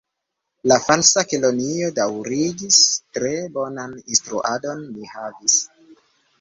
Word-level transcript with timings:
La 0.69 0.77
Falsa 0.85 1.23
Kelonio 1.33 1.91
daŭrigis: 1.99 2.81
"Tre 3.19 3.35
bonan 3.61 3.95
instruadon 4.03 4.85
ni 4.97 5.15
havis.» 5.15 5.63